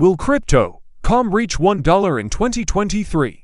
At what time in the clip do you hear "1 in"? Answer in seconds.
1.58-2.30